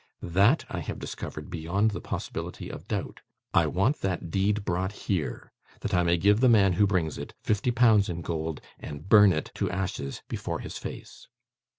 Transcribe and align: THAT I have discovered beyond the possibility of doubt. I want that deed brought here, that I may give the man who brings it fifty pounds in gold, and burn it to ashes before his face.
THAT 0.23 0.65
I 0.67 0.79
have 0.79 0.97
discovered 0.97 1.51
beyond 1.51 1.91
the 1.91 2.01
possibility 2.01 2.69
of 2.71 2.87
doubt. 2.87 3.21
I 3.53 3.67
want 3.67 3.97
that 4.01 4.31
deed 4.31 4.65
brought 4.65 4.91
here, 4.93 5.51
that 5.81 5.93
I 5.93 6.01
may 6.01 6.17
give 6.17 6.39
the 6.39 6.49
man 6.49 6.73
who 6.73 6.87
brings 6.87 7.19
it 7.19 7.35
fifty 7.43 7.69
pounds 7.69 8.09
in 8.09 8.21
gold, 8.23 8.61
and 8.79 9.07
burn 9.07 9.31
it 9.31 9.51
to 9.53 9.69
ashes 9.69 10.23
before 10.27 10.57
his 10.61 10.79
face. 10.79 11.27